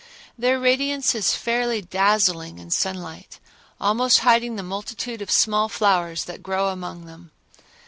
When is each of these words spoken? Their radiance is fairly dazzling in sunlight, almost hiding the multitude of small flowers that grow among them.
Their 0.35 0.59
radiance 0.59 1.13
is 1.13 1.35
fairly 1.35 1.79
dazzling 1.79 2.57
in 2.57 2.71
sunlight, 2.71 3.37
almost 3.79 4.21
hiding 4.21 4.55
the 4.55 4.63
multitude 4.63 5.21
of 5.21 5.29
small 5.29 5.69
flowers 5.69 6.23
that 6.25 6.41
grow 6.41 6.69
among 6.69 7.05
them. 7.05 7.29